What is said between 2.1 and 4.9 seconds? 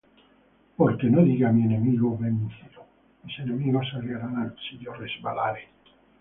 Vencílo: Mis enemigos se alegrarán, si